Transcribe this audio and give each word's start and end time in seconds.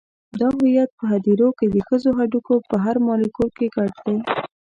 دا 0.39 0.47
هویت 0.57 0.89
په 0.97 1.03
هدیرو 1.11 1.49
کې 1.57 1.65
د 1.69 1.75
ښخو 1.87 2.11
هډوکو 2.17 2.55
په 2.69 2.75
هر 2.83 2.95
مالیکول 3.07 3.49
کې 3.57 3.67
ګډ 3.75 3.91
دی. 4.05 4.15